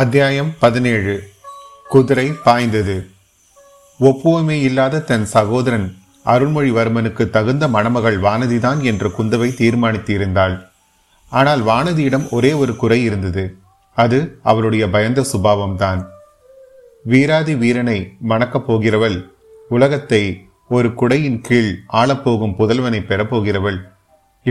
அத்தியாயம் 0.00 0.48
பதினேழு 0.58 1.12
குதிரை 1.88 2.24
பாய்ந்தது 2.44 2.96
ஒப்புவமே 4.00 4.56
இல்லாத 4.60 5.02
தன் 5.02 5.26
சகோதரன் 5.32 5.86
அருள்மொழிவர்மனுக்கு 6.26 7.24
தகுந்த 7.30 7.68
மணமகள் 7.68 8.18
வானதிதான் 8.18 8.80
என்று 8.82 9.08
குந்தவை 9.08 9.50
தீர்மானித்திருந்தாள் 9.54 10.56
ஆனால் 11.32 11.62
வானதியிடம் 11.62 12.26
ஒரே 12.30 12.52
ஒரு 12.54 12.76
குறை 12.76 13.00
இருந்தது 13.04 13.44
அது 13.98 14.20
அவளுடைய 14.42 14.84
பயந்த 14.88 15.26
சுபாவம்தான் 15.32 16.00
வீராதி 17.04 17.54
வீரனை 17.54 17.98
மணக்கப் 18.28 18.68
போகிறவள் 18.68 19.18
உலகத்தை 19.70 20.22
ஒரு 20.68 20.90
குடையின் 20.94 21.40
கீழ் 21.40 21.72
ஆளப்போகும் 21.92 22.56
புதல்வனை 22.56 23.02
பெறப்போகிறவள் 23.04 23.78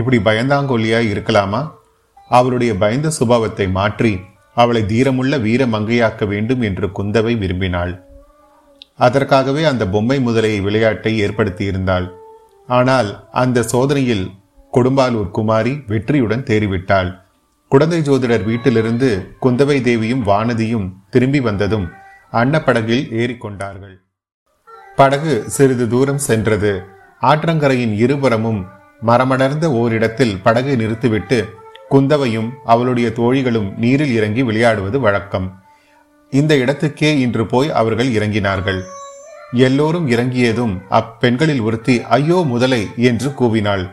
இப்படி 0.00 0.20
பயந்தாங்கொல்லியாய் 0.24 1.10
இருக்கலாமா 1.14 1.62
அவளுடைய 2.30 2.74
பயந்த 2.74 3.12
சுபாவத்தை 3.20 3.66
மாற்றி 3.70 4.12
அவளை 4.56 4.82
தீரமுள்ள 4.86 5.34
வீர 5.38 5.62
மங்கையாக்க 5.66 6.24
வேண்டும் 6.26 6.62
என்று 6.62 6.86
குந்தவை 6.98 7.34
விரும்பினாள் 7.38 7.94
அதற்காகவே 8.98 9.62
அந்த 9.64 9.84
பொம்மை 9.86 10.18
முதலையை 10.26 10.60
விளையாட்டை 10.62 11.12
ஏற்படுத்தியிருந்தாள் 11.20 12.06
ஆனால் 12.68 13.08
அந்த 13.34 13.64
சோதனையில் 13.72 14.24
கொடும்பாலூர் 14.72 15.30
குமாரி 15.30 15.72
வெற்றியுடன் 15.86 16.44
தேறிவிட்டாள் 16.44 17.10
குழந்தை 17.72 18.00
ஜோதிடர் 18.00 18.44
வீட்டிலிருந்து 18.44 19.08
குந்தவை 19.40 19.76
தேவியும் 19.80 20.22
வானதியும் 20.22 20.86
திரும்பி 21.10 21.40
வந்ததும் 21.40 21.86
அன்னப்படகில் 22.32 23.04
ஏறிக்கொண்டார்கள் 23.12 23.96
படகு 24.96 25.34
சிறிது 25.46 25.86
தூரம் 25.88 26.20
சென்றது 26.20 26.72
ஆற்றங்கரையின் 27.22 27.94
இருபுறமும் 27.96 28.60
மரமடர்ந்த 29.02 29.66
ஓரிடத்தில் 29.72 30.34
படகு 30.42 30.72
நிறுத்திவிட்டு 30.76 31.38
குந்தவையும் 31.94 32.50
அவளுடைய 32.64 33.08
தோழிகளும் 33.08 33.68
நீரில் 33.76 34.14
இறங்கி 34.14 34.42
விளையாடுவது 34.42 34.98
வழக்கம் 35.00 35.48
இந்த 36.32 36.52
இடத்துக்கே 36.54 37.10
இன்று 37.16 37.46
போய் 37.46 37.68
அவர்கள் 37.70 38.10
இறங்கினார்கள் 38.10 38.80
எல்லோரும் 39.56 40.06
இறங்கியதும் 40.08 40.72
அப்பெண்களில் 40.90 41.60
ஒருத்தி 41.60 42.02
ஐயோ 42.10 42.38
முதலை 42.44 42.80
என்று 43.02 43.28
கூவினாள் 43.38 43.84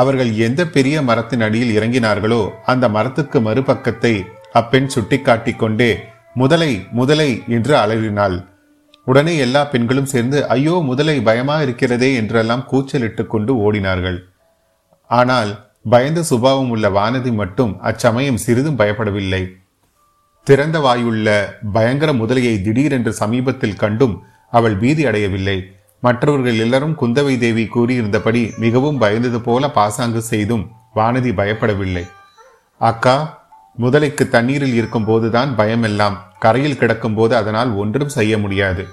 அவர்கள் 0.00 0.30
எந்த 0.36 0.60
பெரிய 0.66 1.02
மரத்தின் 1.02 1.40
அடியில் 1.40 1.74
இறங்கினார்களோ 1.78 2.40
அந்த 2.66 2.88
மரத்துக்கு 2.88 3.40
மறுபக்கத்தை 3.40 4.14
அப்பெண் 4.52 4.88
சுட்டிக்காட்டிக் 4.94 5.58
கொண்டே 5.58 5.90
முதலை 6.34 6.72
முதலை 6.92 7.30
என்று 7.46 7.76
அலறினாள் 7.76 8.36
உடனே 9.06 9.34
எல்லா 9.36 9.64
பெண்களும் 9.64 10.06
சேர்ந்து 10.06 10.38
ஐயோ 10.48 10.74
முதலை 10.84 11.20
பயமா 11.20 11.56
இருக்கிறதே 11.60 12.14
என்றெல்லாம் 12.14 12.66
கூச்சலிட்டுக் 12.70 13.30
கொண்டு 13.30 13.52
ஓடினார்கள் 13.66 14.18
ஆனால் 15.10 15.50
பயந்த 15.86 16.20
சுபாவம் 16.22 16.70
உள்ள 16.70 16.86
வானதி 16.90 17.32
மட்டும் 17.32 17.72
அச்சமயம் 17.80 18.38
சிறிதும் 18.38 18.78
பயப்படவில்லை 18.78 19.42
திறந்த 20.46 20.78
வாயுள்ள 20.78 21.28
பயங்கர 21.72 22.10
முதலையை 22.12 22.54
திடீரென்று 22.62 23.12
சமீபத்தில் 23.12 23.76
கண்டும் 23.76 24.16
அவள் 24.52 24.76
பீதி 24.76 25.02
அடையவில்லை 25.06 25.56
மற்றவர்கள் 26.02 26.58
எல்லாரும் 26.58 26.98
குந்தவை 27.00 27.34
தேவி 27.38 27.64
கூறியிருந்தபடி 27.66 28.42
மிகவும் 28.56 29.00
பயந்தது 29.00 29.38
போல 29.40 29.70
பாசாங்கு 29.70 30.22
செய்தும் 30.22 30.64
வானதி 30.94 31.32
பயப்படவில்லை 31.34 32.04
அக்கா 32.80 33.16
முதலைக்கு 33.78 34.24
தண்ணீரில் 34.28 34.76
இருக்கும் 34.76 35.06
போதுதான் 35.06 35.50
பயமெல்லாம் 35.56 36.16
கரையில் 36.38 36.78
கிடக்கும் 36.78 37.14
போது 37.14 37.32
அதனால் 37.36 37.70
ஒன்றும் 37.74 38.08
செய்ய 38.08 38.34
முடியாது 38.38 38.84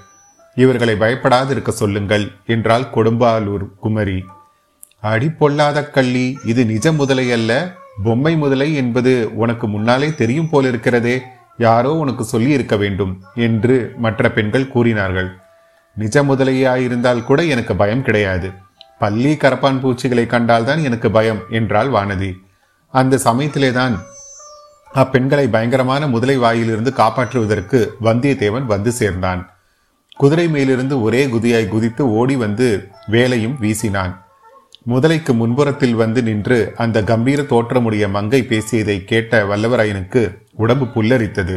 இவர்களை 0.56 0.94
பயப்படாது 0.96 1.50
இருக்க 1.50 1.70
சொல்லுங்கள் 1.72 2.24
என்றாள் 2.46 2.90
கொடும்பாலூர் 2.90 3.66
குமரி 3.80 4.18
அடி 5.04 5.28
பொல்லாத 5.30 5.78
கள்ளி 5.88 6.26
இது 6.44 6.62
நிஜ 6.64 6.92
முதலை 6.92 7.26
அல்ல 7.32 7.52
பொம்மை 8.04 8.34
முதலை 8.36 8.68
என்பது 8.74 9.12
உனக்கு 9.34 9.66
முன்னாலே 9.68 10.08
தெரியும் 10.14 10.50
போலிருக்கிறதே 10.52 11.16
யாரோ 11.58 11.90
உனக்கு 11.94 12.24
சொல்லி 12.24 12.50
இருக்க 12.50 12.76
வேண்டும் 12.76 13.12
என்று 13.38 13.76
மற்ற 13.96 14.30
பெண்கள் 14.30 14.70
கூறினார்கள் 14.70 15.28
நிஜ 15.96 16.22
முதலையாயிருந்தால் 16.22 17.22
கூட 17.24 17.40
எனக்கு 17.44 17.74
பயம் 17.76 18.02
கிடையாது 18.02 18.48
பள்ளி 18.98 19.34
கரப்பான் 19.34 19.78
பூச்சிகளை 19.80 20.24
கண்டால்தான் 20.26 20.82
எனக்கு 20.84 21.08
பயம் 21.10 21.40
என்றாள் 21.50 21.90
வானதி 21.90 22.32
அந்த 22.94 23.18
சமயத்திலே 23.18 23.70
தான் 23.72 23.94
அப்பெண்களை 24.92 25.46
பயங்கரமான 25.50 26.06
முதலை 26.06 26.36
வாயிலிருந்து 26.36 26.90
காப்பாற்றுவதற்கு 26.92 27.78
வந்தியத்தேவன் 28.00 28.66
வந்து 28.66 28.90
சேர்ந்தான் 28.92 29.40
குதிரை 30.16 30.48
மேலிருந்து 30.48 30.96
ஒரே 31.02 31.22
குதியாய் 31.26 31.66
குதித்து 31.68 32.02
ஓடி 32.12 32.36
வந்து 32.36 32.66
வேலையும் 33.06 33.56
வீசினான் 33.56 34.12
முதலைக்கு 34.86 35.32
முன்புறத்தில் 35.32 35.94
வந்து 35.94 36.20
நின்று 36.22 36.58
அந்த 36.76 36.98
கம்பீர 37.02 37.42
தோற்றமுடைய 37.44 38.04
மங்கை 38.08 38.40
பேசியதை 38.42 38.96
கேட்ட 39.04 39.44
வல்லவராயனுக்கு 39.44 40.22
உடம்பு 40.56 40.86
புல்லரித்தது 40.94 41.56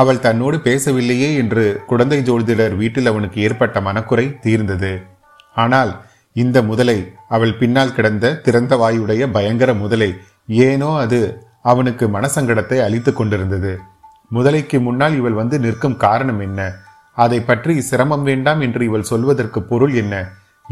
அவள் 0.00 0.20
தன்னோடு 0.20 0.56
பேசவில்லையே 0.58 1.28
என்று 1.36 1.64
குழந்தை 1.86 2.18
ஜோதிடர் 2.22 2.74
வீட்டில் 2.74 3.06
அவனுக்கு 3.06 3.38
ஏற்பட்ட 3.40 3.80
மனக்குறை 3.80 4.26
தீர்ந்தது 4.40 4.92
ஆனால் 5.56 5.92
இந்த 6.36 6.58
முதலை 6.62 6.96
அவள் 7.28 7.54
பின்னால் 7.54 7.94
கிடந்த 7.94 8.34
திறந்த 8.42 8.74
வாயுடைய 8.76 9.30
பயங்கர 9.30 9.70
முதலை 9.74 10.10
ஏனோ 10.64 10.90
அது 10.96 11.20
அவனுக்கு 11.62 12.04
மனசங்கடத்தை 12.08 12.78
அளித்து 12.78 13.12
கொண்டிருந்தது 13.12 13.72
முதலைக்கு 14.30 14.78
முன்னால் 14.80 15.14
இவள் 15.14 15.32
வந்து 15.32 15.56
நிற்கும் 15.58 15.96
காரணம் 15.96 16.40
என்ன 16.40 16.60
அதை 17.16 17.38
பற்றி 17.42 17.74
சிரமம் 17.82 18.24
வேண்டாம் 18.24 18.60
என்று 18.60 18.82
இவள் 18.84 19.08
சொல்வதற்கு 19.08 19.60
பொருள் 19.62 19.94
என்ன 19.94 20.14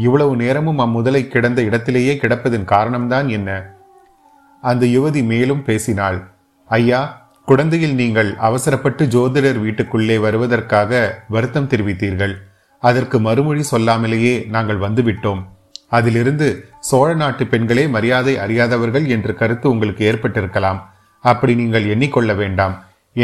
இவ்வளவு 0.00 0.33
நேரமும் 0.35 0.79
அம்முதலை 0.79 1.21
கிடந்த 1.27 1.59
இடத்திலேயே 1.61 2.13
கிடப்பதன் 2.15 2.65
காரணம்தான் 2.65 3.27
என்ன 3.29 3.49
அந்த 4.63 4.83
யுவதி 4.85 5.21
மேலும் 5.23 5.63
பேசினாள் 5.63 6.19
ஐயா 6.71 7.01
குழந்தையில் 7.47 7.95
நீங்கள் 7.95 8.29
அவசரப்பட்டு 8.39 9.03
ஜோதிடர் 9.05 9.59
வீட்டுக்குள்ளே 9.59 10.15
வருவதற்காக 10.17 10.91
வருத்தம் 11.29 11.67
தெரிவித்தீர்கள் 11.67 12.33
அதற்கு 12.83 13.17
மறுமொழி 13.19 13.63
சொல்லாமலேயே 13.71 14.33
நாங்கள் 14.47 14.79
வந்துவிட்டோம் 14.79 15.41
அதிலிருந்து 15.91 16.47
சோழ 16.81 17.09
நாட்டு 17.13 17.43
பெண்களே 17.47 17.83
மரியாதை 17.87 18.33
அறியாதவர்கள் 18.37 19.05
என்ற 19.07 19.29
கருத்து 19.33 19.65
உங்களுக்கு 19.69 20.03
ஏற்பட்டிருக்கலாம் 20.05 20.79
அப்படி 21.23 21.53
நீங்கள் 21.55 21.85
எண்ணிக்கொள்ள 21.85 22.31
வேண்டாம் 22.35 22.75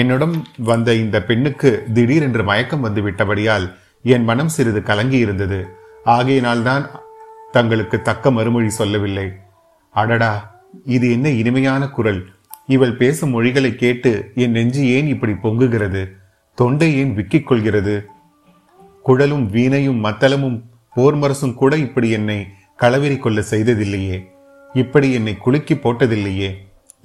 என்னுடன் 0.00 0.36
வந்த 0.64 0.90
இந்த 0.96 1.18
பெண்ணுக்கு 1.22 1.70
திடீரென்று 1.94 2.44
மயக்கம் 2.44 2.86
வந்துவிட்டபடியால் 2.86 3.66
என் 4.06 4.24
மனம் 4.24 4.54
சிறிது 4.56 4.82
கலங்கி 4.82 5.18
இருந்தது 5.18 5.60
ஆகையினால்தான் 6.06 6.86
தங்களுக்கு 7.52 8.02
தக்க 8.02 8.32
மறுமொழி 8.32 8.70
சொல்லவில்லை 8.72 9.28
அடடா 9.96 10.34
இது 10.86 11.12
என்ன 11.12 11.28
இனிமையான 11.32 11.84
குரல் 11.90 12.22
இவள் 12.68 12.98
பேசும் 12.98 13.30
மொழிகளை 13.30 13.72
கேட்டு 13.76 14.12
என் 14.36 14.52
நெஞ்சு 14.52 14.84
ஏன் 14.88 15.08
இப்படி 15.08 15.34
பொங்குகிறது 15.44 16.02
தொண்டை 16.58 16.90
ஏன் 16.98 17.14
விக்கிக் 17.14 17.48
கொள்கிறது 17.48 17.96
குழலும் 19.06 19.46
வீணையும் 19.50 20.04
மத்தளமும் 20.06 20.58
போர்மரசும் 20.96 21.54
கூட 21.54 21.74
இப்படி 21.78 22.10
என்னை 22.10 22.40
களவெறி 22.80 23.18
கொள்ள 23.20 23.40
செய்ததில்லையே 23.52 24.18
இப்படி 24.70 25.08
என்னை 25.12 25.34
குலுக்கி 25.38 25.76
போட்டதில்லையே 25.76 26.52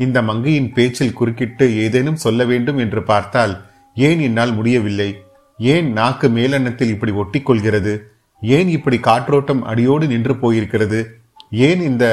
இந்த 0.00 0.22
மங்கையின் 0.22 0.72
பேச்சில் 0.72 1.15
குறுக்கிட்டு 1.15 1.66
ஏதேனும் 1.77 2.15
சொல்ல 2.15 2.44
வேண்டும் 2.44 2.78
என்று 2.78 3.03
பார்த்தால் 3.03 3.54
ஏன் 3.97 4.21
என்னால் 4.21 4.53
முடியவில்லை 4.54 5.10
ஏன் 5.59 5.88
நாக்கு 5.93 6.28
மேலெண்ணத்தில் 6.28 6.88
இப்படி 6.88 7.12
ஒட்டிக்கொள்கிறது 7.12 7.93
ஏன் 8.43 8.69
இப்படி 8.69 8.99
காற்றோட்டம் 9.00 9.62
அடியோடு 9.65 10.06
நின்று 10.06 10.34
போயிருக்கிறது 10.34 11.00
ஏன் 11.66 11.81
இந்த 11.81 12.04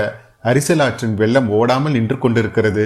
அரிசலாற்றின் 0.43 1.15
வெள்ளம் 1.15 1.49
ஓடாமல் 1.49 1.91
நின்று 1.91 2.17
கொண்டிருக்கிறது 2.17 2.85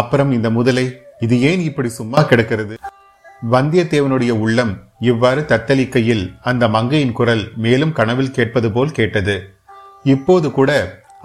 அப்புறம் 0.00 0.30
இந்த 0.32 0.50
முதலை 0.50 0.86
இது 1.20 1.40
ஏன் 1.40 1.60
இப்படி 1.60 1.88
சும்மா 1.88 2.20
கிடக்கிறது 2.22 2.74
வந்தியத்தேவனுடைய 3.48 4.32
உள்ளம் 4.38 4.72
இவ்வாறு 5.00 5.42
தத்தளிக்கையில் 5.44 6.24
அந்த 6.42 6.68
மங்கையின் 6.68 7.12
குரல் 7.12 7.44
மேலும் 7.56 7.92
கனவில் 7.92 8.30
கேட்பது 8.30 8.68
போல் 8.72 8.92
கேட்டது 8.92 9.36
இப்போது 10.04 10.50
கூட 10.50 10.70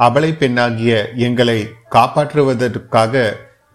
அபலை 0.00 0.31
பெண்ணாகிய 0.37 0.93
எங்களை 1.17 1.59
காப்பாற்றுவதற்காக 1.91 3.23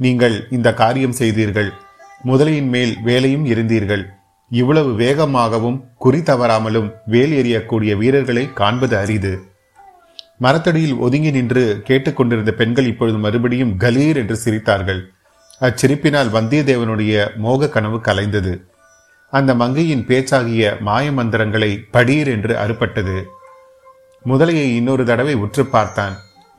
நீங்கள் 0.00 0.36
இந்த 0.50 0.69
காரியம் 0.75 1.12
செய்தீர்கள் 1.12 1.70
முதலையின் 2.25 2.68
மேல் 2.68 2.95
வேலையும் 3.04 3.47
இருந்தீர்கள் 3.47 4.04
இவ்வளவு 4.50 4.91
வேகமாகவும் 4.95 5.78
குறி 5.98 6.21
தவறாமலும் 6.22 6.89
வேல் 7.06 7.33
எறியக்கூடிய 7.33 7.92
வீரர்களை 7.97 8.45
காண்பது 8.53 8.97
அரிது 8.97 9.33
மரத்தடியில் 10.41 10.97
ஒதுங்கி 10.98 11.30
நின்று 11.30 11.65
கேட்டுக்கொண்டிருந்த 11.84 12.53
பெண்கள் 12.53 12.89
இப்பொழுது 12.89 13.18
மறுபடியும் 13.18 13.77
கலீர் 13.77 14.16
என்று 14.16 14.36
சிரித்தார்கள் 14.36 15.00
அச்சிரிப்பினால் 15.60 16.30
வந்தியத்தேவனுடைய 16.30 17.15
மோக 17.36 17.68
கனவு 17.68 17.98
கலைந்தது 18.00 18.53
அந்த 19.33 19.50
மங்கையின் 19.54 20.06
பேச்சாகிய 20.06 20.71
மாயமந்திரங்களை 20.80 21.71
படீர் 21.92 22.30
என்று 22.30 22.53
அறுபட்டது 22.56 23.16
முதலையை 24.24 24.68
இன்னொரு 24.74 25.04
தடவை 25.04 25.34
உற்று 25.34 25.65
பார்த்தான் 25.66 26.15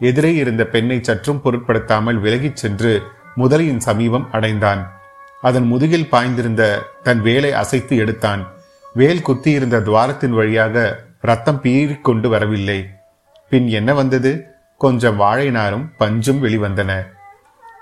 எதிரே 0.01 0.31
இருந்த 0.35 0.63
பெண்ணை 0.65 0.97
சற்றும் 0.99 1.41
பொருட்படுத்தாமல் 1.41 2.19
விலகிச் 2.19 2.55
சென்று 2.55 2.93
முதலையின் 3.37 3.83
சமீபம் 3.83 4.27
அடைந்தான் 4.31 4.81
அதன் 5.43 5.67
முதுகில் 5.67 6.09
பாய்ந்திருந்த 6.11 6.63
தன் 7.03 7.21
வேலை 7.21 7.51
அசைத்து 7.53 7.95
எடுத்தான் 7.95 8.41
வேல் 8.95 9.21
குத்தியிருந்த 9.21 9.77
துவாரத்தின் 9.79 10.31
வழியாக 10.31 10.75
ரத்தம் 11.21 11.61
பீறிக்கொண்டு 11.63 12.27
வரவில்லை 12.29 12.79
பின் 13.51 13.67
என்ன 13.69 13.93
வந்தது 13.93 14.31
கொஞ்சம் 14.81 15.19
வாழைநாரும் 15.19 15.85
பஞ்சும் 15.97 16.41
வெளிவந்தன 16.41 16.91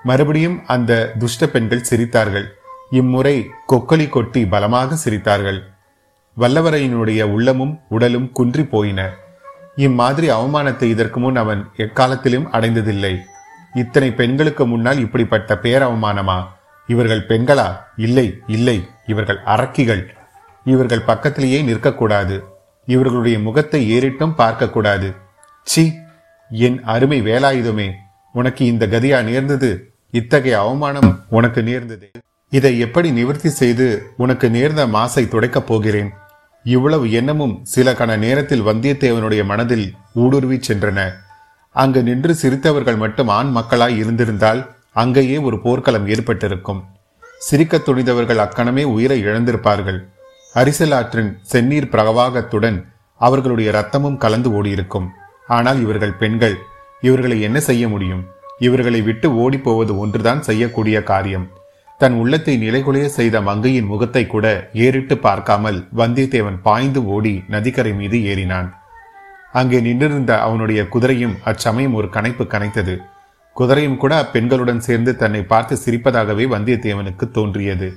மறுபடியும் 0.04 0.57
அந்த 0.65 0.92
துஷ்ட 1.18 1.48
பெண்கள் 1.48 1.88
சிரித்தார்கள் 1.89 2.48
இம்முறை 2.92 3.36
கொக்கலி 3.68 4.07
கொட்டி 4.09 4.42
பலமாக 4.48 4.98
சிரித்தார்கள் 5.06 5.59
வல்லவரையினுடைய 6.38 7.21
உள்ளமும் 7.31 7.74
உடலும் 7.89 8.27
குன்றி 8.31 8.63
போயின 8.63 9.01
இம்மாதிரி 9.77 10.27
அவமானத்தை 10.30 10.88
இதற்கு 10.89 11.19
முன் 11.19 11.36
அவன் 11.36 11.62
எக்காலத்திலும் 11.77 12.48
அடைந்ததில்லை 12.51 13.13
இத்தனை 13.74 14.09
பெண்களுக்கு 14.12 14.63
முன்னால் 14.65 14.98
இப்படிப்பட்ட 14.98 15.56
பேரவமானமா 15.56 16.38
இவர்கள் 16.89 17.27
பெண்களா 17.30 17.68
இல்லை 17.98 18.27
இல்லை 18.48 18.77
இவர்கள் 19.06 19.39
அரக்கிகள் 19.45 20.04
இவர்கள் 20.65 21.07
பக்கத்திலேயே 21.07 21.59
நிற்கக்கூடாது 21.62 22.38
இவர்களுடைய 22.88 23.38
முகத்தை 23.39 23.81
ஏறிட்டும் 23.95 24.38
பார்க்கக்கூடாது 24.38 25.09
சி 25.68 25.83
என் 26.51 26.77
அருமை 26.86 27.19
வேலாயுதமே 27.21 27.88
உனக்கு 28.36 28.63
இந்த 28.65 28.83
கதியா 28.86 29.19
நேர்ந்தது 29.24 29.69
இத்தகைய 30.13 30.59
அவமானம் 30.59 31.12
உனக்கு 31.30 31.62
நேர்ந்தது 31.63 32.07
இதை 32.51 32.74
எப்படி 32.80 33.09
நிவர்த்தி 33.12 33.50
செய்து 33.54 33.88
உனக்கு 34.18 34.48
நேர்ந்த 34.50 34.83
மாசை 34.88 35.24
துடைக்கப் 35.27 35.68
போகிறேன் 35.68 36.12
இவ்வளவு 36.65 37.06
எண்ணமும் 37.12 37.56
சில 37.65 37.92
கண 37.94 38.12
நேரத்தில் 38.18 38.68
வந்தியத்தேவனுடைய 38.68 39.42
மனதில் 39.45 39.88
ஊடுருவி 40.15 40.57
சென்றன 40.68 41.00
அங்கு 41.75 42.01
நின்று 42.04 42.33
சிரித்தவர்கள் 42.36 42.98
மட்டும் 42.98 43.30
ஆண் 43.30 43.51
மக்களாய் 43.51 43.98
இருந்திருந்தால் 43.98 44.62
அங்கேயே 44.98 45.38
ஒரு 45.39 45.57
போர்க்களம் 45.59 46.07
ஏற்பட்டிருக்கும் 46.07 46.81
சிரிக்க 47.42 47.77
துணிந்தவர்கள் 47.77 48.44
அக்கணமே 48.44 48.83
உயிரை 48.92 49.18
இழந்திருப்பார்கள் 49.24 50.00
அரிசலாற்றின் 50.56 51.31
செந்நீர் 51.44 51.92
பிரவாகத்துடன் 51.92 52.77
அவர்களுடைய 53.21 53.69
ரத்தமும் 53.71 54.18
கலந்து 54.18 54.50
ஓடியிருக்கும் 54.54 55.07
ஆனால் 55.48 55.80
இவர்கள் 55.80 56.18
பெண்கள் 56.18 56.56
இவர்களை 57.04 57.38
என்ன 57.42 57.57
செய்ய 57.59 57.83
முடியும் 57.88 58.24
இவர்களை 58.59 59.01
விட்டு 59.01 59.27
ஓடிப்போவது 59.36 59.94
ஒன்றுதான் 59.98 60.42
செய்யக்கூடிய 60.42 60.98
காரியம் 61.04 61.48
தன் 62.01 62.15
உள்ளத்தை 62.18 62.54
நிலைகுலைய 62.57 63.06
செய்த 63.09 63.38
மங்கையின் 63.42 63.88
முகத்தை 63.88 64.24
கூட 64.25 64.48
ஏறிட்டு 64.77 65.15
பார்க்காமல் 65.18 65.80
வந்தியத்தேவன் 65.98 66.59
பாய்ந்து 66.62 67.01
ஓடி 67.07 67.33
நதிக்கரை 67.48 67.94
மீது 67.94 68.18
ஏறினான் 68.24 68.69
அங்கே 69.54 69.80
நின்றிருந்த 69.80 70.31
அவனுடைய 70.39 70.81
குதிரையும் 70.88 71.38
அச்சமயம் 71.44 71.95
ஒரு 71.95 72.07
கணைப்பு 72.09 72.45
கனைத்தது 72.45 72.95
குதிரையும் 73.57 73.98
கூட 73.98 74.13
அப்பெண்களுடன் 74.24 74.81
சேர்ந்து 74.88 75.12
தன்னை 75.15 75.42
பார்த்து 75.45 75.75
சிரிப்பதாகவே 75.83 76.45
வந்தியத்தேவனுக்கு 76.48 77.25
தோன்றியது 77.31 77.88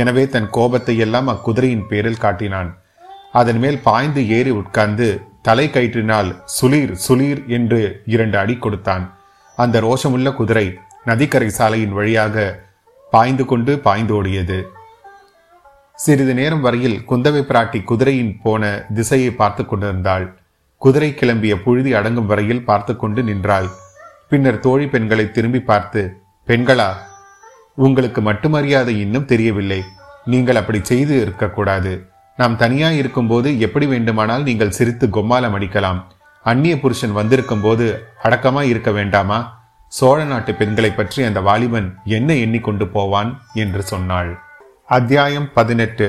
எனவே 0.00 0.24
தன் 0.26 0.48
கோபத்தை 0.50 0.94
எல்லாம் 0.98 1.28
அக்குதிரையின் 1.28 1.86
பேரில் 1.86 2.22
காட்டினான் 2.22 2.70
அதன் 3.32 3.60
மேல் 3.60 3.78
பாய்ந்து 3.80 4.22
ஏறி 4.28 4.52
உட்கார்ந்து 4.52 5.08
தலை 5.42 5.66
கயிற்றினால் 5.68 6.30
சுளீர் 6.54 6.94
சுளீர் 7.06 7.42
என்று 7.48 7.80
இரண்டு 8.06 8.36
அடி 8.38 8.56
கொடுத்தான் 8.58 9.04
அந்த 9.58 9.80
ரோஷமுள்ள 9.80 10.28
குதிரை 10.34 10.66
நதிக்கரை 11.04 11.48
சாலையின் 11.50 11.94
வழியாக 11.94 12.44
பாய்ந்து 13.12 13.44
கொண்டு 13.44 13.72
பாய்ந்து 13.78 14.12
ஓடியது 14.14 14.58
சிறிது 15.98 16.32
நேரம் 16.34 16.60
வரையில் 16.60 16.98
குந்தவை 17.08 17.42
பிராட்டி 17.42 17.80
குதிரையின் 17.82 18.34
போன 18.42 18.72
திசையை 18.94 19.30
பார்த்து 19.32 19.62
கொண்டிருந்தாள் 19.64 20.26
குதிரை 20.82 21.10
கிளம்பிய 21.12 21.54
புழுதி 21.62 21.90
அடங்கும் 21.94 22.26
வரையில் 22.26 22.64
பார்த்து 22.64 22.92
கொண்டு 22.96 23.20
நின்றாள் 23.22 23.68
பின்னர் 24.30 24.60
தோழி 24.60 24.86
பெண்களை 24.86 25.26
திரும்பி 25.30 25.60
பார்த்து 25.62 26.02
பெண்களா 26.48 26.90
உங்களுக்கு 27.78 28.20
மட்டுமரியாதை 28.20 28.94
இன்னும் 28.96 29.26
தெரியவில்லை 29.26 29.80
நீங்கள் 30.24 30.56
அப்படி 30.56 30.80
செய்து 30.82 31.14
இருக்கக்கூடாது 31.20 31.92
நாம் 32.38 32.56
தனியாய் 32.56 32.98
இருக்கும்போது 32.98 33.48
எப்படி 33.58 33.86
வேண்டுமானால் 33.86 34.42
நீங்கள் 34.42 34.76
சிரித்து 34.78 35.06
கொம்மாலம் 35.08 35.54
அடிக்கலாம் 35.54 36.00
அந்நிய 36.44 36.74
புருஷன் 36.76 37.12
வந்திருக்கும் 37.12 37.62
போது 37.62 37.86
அடக்கமா 38.22 38.62
இருக்க 38.62 38.90
வேண்டாமா 38.90 39.38
சோழ 39.92 40.20
நாட்டு 40.24 40.52
பெண்களை 40.54 40.90
பற்றி 40.90 41.20
அந்த 41.22 41.40
வாலிபன் 41.40 41.88
என்ன 42.10 42.34
எண்ணிக்கொண்டு 42.36 42.86
போவான் 42.88 43.30
என்று 43.54 43.82
சொன்னாள் 43.82 44.32
அத்தியாயம் 44.88 45.48
பதினெட்டு 45.54 46.06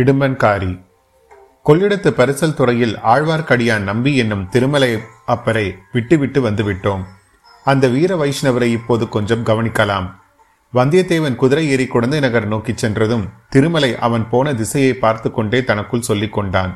இடும்பன்காரி 0.00 0.72
கொள்ளிடத்து 1.66 2.10
பரிசல் 2.12 2.54
துறையில் 2.54 2.96
ஆழ்வார்க்கடியான் 3.06 3.84
நம்பி 3.84 4.12
என்னும் 4.16 4.48
திருமலை 4.48 4.92
அப்பரை 5.26 5.66
விட்டுவிட்டு 5.92 6.40
வந்துவிட்டோம் 6.40 7.04
அந்த 7.68 7.84
வீர 7.88 8.12
வைஷ்ணவரை 8.16 8.68
இப்போது 8.72 9.04
கொஞ்சம் 9.08 9.46
கவனிக்கலாம் 9.46 10.08
வந்தியத்தேவன் 10.72 11.36
குதிரை 11.36 11.64
ஏறி 11.68 11.86
குழந்தை 11.86 12.18
நகர் 12.20 12.46
நோக்கி 12.46 12.72
சென்றதும் 12.74 13.24
திருமலை 13.48 13.90
அவன் 13.98 14.24
போன 14.28 14.52
திசையை 14.54 14.92
பார்த்து 14.94 15.28
கொண்டே 15.30 15.60
தனக்குள் 15.64 16.00
சொல்லிக் 16.00 16.32
கொண்டான் 16.32 16.72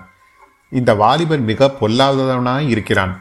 இந்த 0.72 0.90
வாலிபன் 0.94 1.44
மிக 1.44 1.68
பொல்லாதவனாய் 1.80 2.68
இருக்கிறான் 2.68 3.12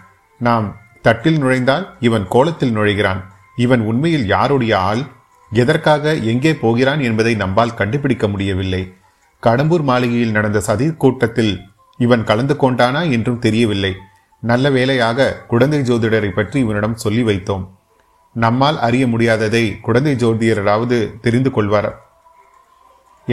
நாம் 0.41 0.67
தட்டில் 1.01 1.39
நுழைந்தால் 1.39 1.85
இவன் 1.99 2.25
கோலத்தில் 2.27 2.75
நுழைகிறான் 2.77 3.21
இவன் 3.55 3.81
உண்மையில் 3.81 4.25
யாருடைய 4.25 4.73
ஆள் 4.81 5.03
எதற்காக 5.51 6.13
எங்கே 6.23 6.53
போகிறான் 6.55 7.01
என்பதை 7.01 7.33
நம்மால் 7.35 7.73
கண்டுபிடிக்க 7.73 8.25
முடியவில்லை 8.27 8.83
கடம்பூர் 9.43 9.83
மாளிகையில் 9.83 10.31
நடந்த 10.31 10.59
சதி 10.59 10.87
கூட்டத்தில் 10.95 11.53
இவன் 11.99 12.23
கலந்து 12.23 12.55
கொண்டானா 12.55 13.01
என்றும் 13.11 13.39
தெரியவில்லை 13.39 13.91
நல்ல 14.43 14.69
வேலையாக 14.69 15.29
குழந்தை 15.47 15.79
ஜோதிடரை 15.81 16.29
பற்றி 16.31 16.57
இவனிடம் 16.59 16.95
சொல்லி 16.95 17.23
வைத்தோம் 17.23 17.65
நம்மால் 18.35 18.77
அறிய 18.79 19.05
முடியாததை 19.07 19.65
குழந்தை 19.81 20.13
ஜோதிடராவது 20.15 20.97
தெரிந்து 21.21 21.49
கொள்வார் 21.51 21.91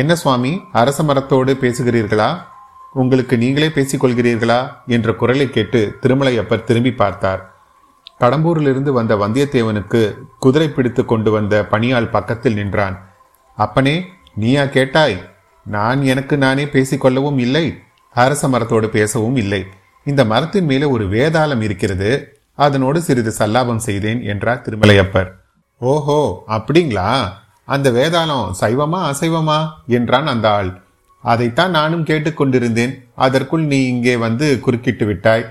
என்ன 0.00 0.12
சுவாமி 0.14 0.52
அரச 0.72 1.02
மரத்தோடு 1.02 1.52
பேசுகிறீர்களா 1.55 2.31
உங்களுக்கு 2.94 3.34
நீங்களே 3.37 3.69
பேசிக்கொள்கிறீர்களா 3.69 4.58
என்ற 4.87 5.12
குரலை 5.12 5.46
கேட்டு 5.50 5.81
திருமலையப்பர் 6.00 6.64
திரும்பி 6.64 6.93
பார்த்தார் 6.94 7.43
கடம்பூரிலிருந்து 8.19 8.93
வந்த 8.93 9.14
வந்தியத்தேவனுக்கு 9.16 10.00
குதிரை 10.38 10.69
பிடித்து 10.69 11.02
கொண்டு 11.05 11.31
வந்த 11.31 11.55
பணியால் 11.70 12.10
பக்கத்தில் 12.10 12.55
நின்றான் 12.55 12.96
அப்பனே 13.58 13.96
நீயா 14.34 14.64
கேட்டாய் 14.69 15.19
நான் 15.66 16.00
எனக்கு 16.02 16.34
நானே 16.37 16.64
பேசிக்கொள்ளவும் 16.64 17.38
இல்லை 17.38 17.66
அரச 18.14 18.49
மரத்தோடு 18.49 18.88
பேசவும் 18.88 19.37
இல்லை 19.37 19.62
இந்த 20.08 20.22
மரத்தின் 20.25 20.66
மேலே 20.66 20.87
ஒரு 20.87 21.05
வேதாளம் 21.08 21.62
இருக்கிறது 21.62 22.10
அதனோடு 22.58 22.99
சிறிது 23.02 23.32
சல்லாபம் 23.38 23.84
செய்தேன் 23.84 24.20
என்றார் 24.25 24.62
திருமலையப்பர் 24.62 25.28
ஓஹோ 25.81 26.20
அப்படிங்களா 26.49 27.08
அந்த 27.69 27.88
வேதாளம் 27.90 28.46
சைவமா 28.60 29.00
அசைவமா 29.08 29.58
என்றான் 29.88 30.28
அந்த 30.28 30.46
ஆள் 30.50 30.70
அதைத்தான் 31.25 31.70
நானும் 31.70 32.05
கேட்டுக்கொண்டிருந்தேன் 32.05 32.93
அதற்குள் 33.16 33.64
நீ 33.64 33.78
இங்கே 33.88 34.14
வந்து 34.16 34.46
குறுக்கிட்டு 34.60 35.05
விட்டாய் 35.06 35.44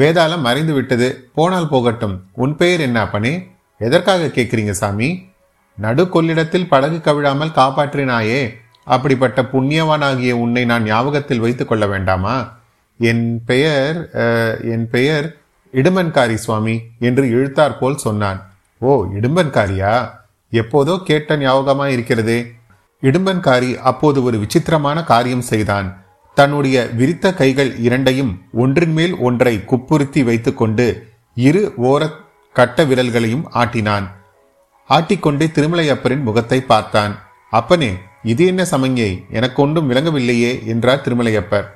வேதாளம் 0.00 0.40
மறைந்து 0.40 0.72
விட்டது 0.72 1.08
போனால் 1.34 1.68
போகட்டும் 1.68 2.16
உன் 2.34 2.54
பெயர் 2.56 2.80
என்ன 2.80 2.98
அப்பனே 3.00 3.32
எதற்காக 3.80 4.30
கேட்குறீங்க 4.30 4.74
சாமி 4.74 5.08
நடு 5.78 6.04
கொள்ளிடத்தில் 6.08 6.68
படகு 6.68 6.98
கவிழாமல் 7.00 7.56
காப்பாற்றினாயே 7.56 8.40
அப்படிப்பட்ட 8.86 9.40
புண்ணியவானாகிய 9.52 10.32
உன்னை 10.38 10.64
நான் 10.64 10.86
ஞாபகத்தில் 10.86 11.40
வைத்துக் 11.40 11.70
கொள்ள 11.70 11.86
வேண்டாமா 11.86 12.36
என் 13.02 13.24
பெயர் 13.46 13.98
என் 14.72 14.86
பெயர் 14.90 15.26
இடுமன்காரி 15.74 16.36
சுவாமி 16.36 16.74
என்று 17.00 17.24
இழுத்தார் 17.28 17.78
போல் 17.78 18.02
சொன்னான் 18.02 18.40
ஓ 18.80 18.92
இடும்பன்காரியா 19.14 19.94
எப்போதோ 20.52 20.94
கேட்ட 21.02 21.36
ஞாபகமா 21.36 21.86
இருக்கிறதே 21.86 22.38
இடும்பன்காரி 23.02 23.70
அப்போது 23.82 24.18
ஒரு 24.22 24.36
விசித்திரமான 24.38 24.98
காரியம் 25.04 25.46
செய்தான் 25.46 25.88
தன்னுடைய 26.36 26.76
விரித்த 26.92 27.32
கைகள் 27.32 27.70
இரண்டையும் 27.78 28.32
ஒன்றின் 28.54 28.94
மேல் 28.94 29.14
ஒன்றை 29.18 29.54
குப்புறுத்தி 29.70 30.20
வைத்துக்கொண்டு 30.22 30.86
இரு 31.36 31.62
ஓர 31.82 32.02
கட்ட 32.56 32.84
விரல்களையும் 32.84 33.44
ஆட்டினான் 33.54 34.06
ஆட்டிக்கொண்டே 34.90 35.46
திருமலையப்பரின் 35.50 36.22
முகத்தை 36.22 36.58
பார்த்தான் 36.64 37.12
அப்பனே 37.52 37.90
இது 38.24 38.42
என்ன 38.46 38.62
சமங்கே 38.64 39.10
எனக்கு 39.30 39.58
ஒன்றும் 39.62 39.88
விளங்கவில்லையே 39.90 40.52
என்றார் 40.64 41.04
திருமலையப்பர் 41.04 41.68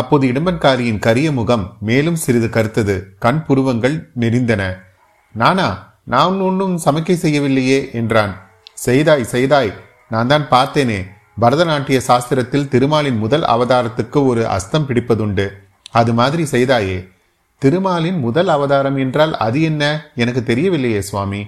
அப்போது 0.00 0.24
இடம்பன்காரியின் 0.26 0.98
கரிய 0.98 1.28
முகம் 1.32 1.64
மேலும் 1.80 2.16
சிறிது 2.16 2.48
கருத்தது 2.48 2.94
கண் 3.18 3.42
புருவங்கள் 3.46 3.96
நெறிந்தன 4.20 4.62
நானா 5.34 5.68
நான் 6.04 6.38
ஒன்றும் 6.40 6.76
சமைக்கை 6.78 7.16
செய்யவில்லையே 7.16 7.78
என்றான் 7.92 8.32
செய்தாய் 8.78 9.24
செய்தாய் 9.24 9.72
நான் 10.10 10.26
தான் 10.26 10.46
பார்த்தேனே 10.50 10.98
பரதநாட்டிய 11.38 11.98
சாஸ்திரத்தில் 12.00 12.68
திருமாலின் 12.68 13.18
முதல் 13.18 13.44
அவதாரத்துக்கு 13.44 14.18
ஒரு 14.26 14.42
அஸ்தம் 14.48 14.86
பிடிப்பதுண்டு 14.88 15.46
அது 15.92 16.12
மாதிரி 16.12 16.44
செய்தாயே 16.52 16.98
திருமாலின் 17.62 18.18
முதல் 18.18 18.48
அவதாரம் 18.48 18.96
என்றால் 18.96 19.32
அது 19.38 19.60
என்ன 19.62 19.82
எனக்கு 20.14 20.40
தெரியவில்லையே 20.44 21.00
சுவாமி 21.00 21.42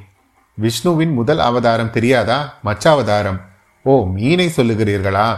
விஷ்ணுவின் 0.58 1.12
முதல் 1.12 1.40
அவதாரம் 1.40 1.90
தெரியாதா 1.90 2.38
மச்ச 2.62 2.84
அவதாரம் 2.90 3.40
ஓ 3.84 3.94
மீனை 4.06 4.48
சொல்லுகிறீர்களா 4.56 5.28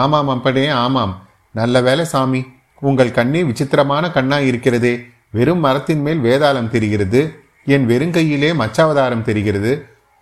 ஆமாம் 0.00 0.28
அப்படே 0.28 0.66
ஆமாம் 0.78 1.14
நல்ல 1.54 1.80
வேலை 1.80 2.04
சாமி 2.04 2.40
உங்கள் 2.82 3.10
கண்ணே 3.10 3.40
விசித்திரமான 3.42 4.04
கண்ணா 4.10 4.38
இருக்கிறதே 4.40 4.94
வெறும் 5.30 5.60
மரத்தின் 5.60 6.02
மேல் 6.02 6.20
வேதாளம் 6.20 6.70
தெரிகிறது 6.70 7.20
என் 7.66 7.84
வெறுங்கையிலே 7.86 8.50
மச்சாவதாரம் 8.54 9.22
தெரிகிறது 9.22 9.72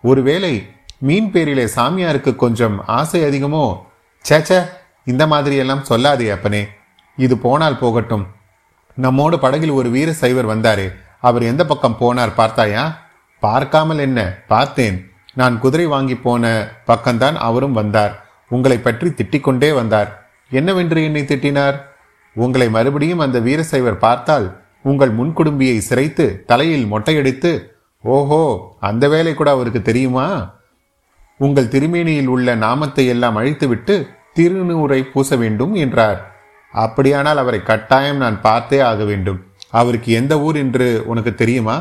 ஒருவேளை 0.03 0.53
மீன் 0.99 1.29
பேரிலே 1.31 1.65
சாமியாருக்கு 1.75 2.31
கொஞ்சம் 2.35 2.75
ஆசை 2.89 3.21
அதிகமோ 3.23 3.65
சேச்ச 4.25 4.51
இந்த 5.03 5.23
மாதிரியெல்லாம் 5.27 5.87
சொல்லாதே 5.89 6.27
அப்பனே 6.31 6.61
இது 7.17 7.35
போனால் 7.37 7.79
போகட்டும் 7.79 8.25
நம்மோடு 8.97 9.35
படகில் 9.39 9.71
ஒரு 9.71 9.89
வீர 9.89 10.09
சைவர் 10.13 10.51
வந்தாரே 10.51 10.87
அவர் 11.19 11.43
எந்த 11.43 11.63
பக்கம் 11.65 11.99
போனார் 11.99 12.37
பார்த்தாயா 12.37 12.83
பார்க்காமல் 13.43 13.99
என்ன 13.99 14.19
பார்த்தேன் 14.47 14.97
நான் 15.33 15.55
குதிரை 15.59 15.85
வாங்கி 15.87 16.15
போன 16.17 16.45
பக்கம்தான் 16.87 17.37
அவரும் 17.39 17.73
வந்தார் 17.73 18.13
உங்களை 18.51 18.77
பற்றி 18.79 19.09
திட்டிக்கொண்டே 19.09 19.69
வந்தார் 19.73 20.09
என்னவென்று 20.51 21.03
என்னை 21.03 21.23
திட்டினார் 21.23 21.77
உங்களை 22.35 22.69
மறுபடியும் 22.69 23.19
அந்த 23.19 23.37
வீரசைவர் 23.39 23.97
பார்த்தால் 23.97 24.47
உங்கள் 24.81 25.11
முன்குடும்பியை 25.11 25.77
சிரைத்து 25.79 26.25
தலையில் 26.45 26.87
மொட்டையடித்து 26.91 27.51
ஓஹோ 28.03 28.41
அந்த 28.79 29.07
வேலை 29.07 29.33
கூட 29.33 29.49
அவருக்கு 29.51 29.81
தெரியுமா 29.81 30.25
உங்கள் 31.39 31.67
திருமேனியில் 31.67 32.27
உள்ள 32.27 32.55
நாமத்தை 32.55 33.05
எல்லாம் 33.07 33.37
அழித்துவிட்டு 33.37 33.95
திருநூரை 34.33 35.01
பூச 35.03 35.35
வேண்டும் 35.35 35.73
என்றார் 35.75 36.19
அப்படியானால் 36.73 37.37
அவரை 37.37 37.63
கட்டாயம் 37.63 38.17
நான் 38.17 38.37
பார்த்தே 38.41 38.79
ஆக 38.81 39.03
வேண்டும் 39.03 39.39
அவருக்கு 39.69 40.11
எந்த 40.11 40.33
ஊர் 40.39 40.57
என்று 40.57 40.87
உனக்கு 41.05 41.35
தெரியுமா 41.35 41.75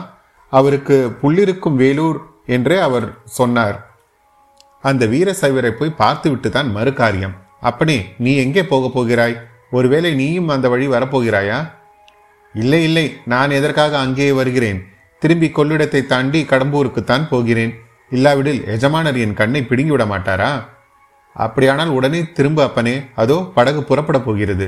அவருக்கு 0.52 0.96
புள்ளிருக்கும் 1.22 1.76
வேலூர் 1.76 2.18
என்றே 2.46 2.78
அவர் 2.78 3.06
சொன்னார் 3.24 3.78
அந்த 4.80 5.06
வீர 5.06 5.32
சைவரை 5.32 5.70
போய் 5.70 5.98
பார்த்துவிட்டு 5.98 6.50
தான் 6.50 6.68
மறு 6.72 6.92
காரியம் 6.92 7.34
அப்பனே 7.62 7.98
நீ 8.16 8.32
எங்கே 8.36 8.62
போகப் 8.64 8.94
போகிறாய் 8.94 9.36
ஒருவேளை 9.70 10.10
நீயும் 10.14 10.48
அந்த 10.48 10.66
வழி 10.68 10.86
வரப்போகிறாயா 10.88 11.58
இல்லை 12.54 12.80
இல்லை 12.82 13.06
நான் 13.24 13.50
எதற்காக 13.50 13.92
அங்கேயே 13.98 14.32
வருகிறேன் 14.32 14.80
திரும்பி 15.22 15.48
கொள்ளிடத்தை 15.50 16.00
தாண்டி 16.06 16.40
கடம்பூருக்குத்தான் 16.44 17.26
போகிறேன் 17.28 17.72
இல்லாவிடில் 18.12 18.60
எஜமானர் 18.66 19.18
என் 19.18 19.34
கண்ணை 19.34 19.60
பிடுங்கி 19.62 19.92
விட 19.92 20.04
மாட்டாரா 20.04 20.50
அப்படியானால் 21.36 21.92
உடனே 21.92 22.20
திரும்ப 22.32 22.60
அப்பனே 22.64 22.94
அதோ 23.14 23.36
படகு 23.54 23.82
புறப்பட 23.82 24.18
போகிறது 24.20 24.66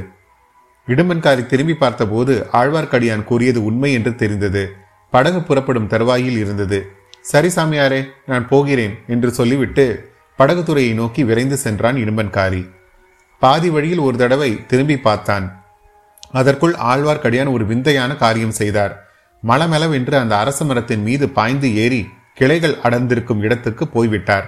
இடுமன்காரி 0.88 1.42
திரும்பி 1.46 1.74
பார்த்தபோது 1.74 2.34
ஆழ்வார்க்கடியான் 2.52 3.24
கூறியது 3.24 3.60
உண்மை 3.64 3.90
என்று 3.92 4.12
தெரிந்தது 4.14 4.62
படகு 5.12 5.40
புறப்படும் 5.40 5.86
தருவாயில் 5.86 6.38
இருந்தது 6.38 6.78
சரி 7.22 7.50
சாமியாரே 7.56 8.00
நான் 8.26 8.46
போகிறேன் 8.48 8.94
என்று 9.06 9.28
சொல்லிவிட்டு 9.30 9.84
படகுத்துறையை 10.38 10.92
நோக்கி 10.94 11.22
விரைந்து 11.24 11.56
சென்றான் 11.56 11.96
இடுமன்காரி 11.96 12.62
பாதி 13.42 13.68
வழியில் 13.70 14.02
ஒரு 14.02 14.16
தடவை 14.16 14.50
திரும்பி 14.66 14.96
பார்த்தான் 14.98 15.46
அதற்குள் 16.32 16.74
ஆழ்வார்க்கடியான் 16.86 17.50
ஒரு 17.52 17.64
விந்தையான 17.66 18.12
காரியம் 18.16 18.56
செய்தார் 18.56 18.94
மலமளவென்று 19.42 20.14
அந்த 20.16 20.34
அரச 20.36 20.64
மரத்தின் 20.64 21.02
மீது 21.02 21.24
பாய்ந்து 21.28 21.68
ஏறி 21.76 22.02
கிளைகள் 22.34 22.76
அடர்ந்திருக்கும் 22.82 23.42
இடத்துக்கு 23.42 23.84
போய்விட்டார் 23.88 24.46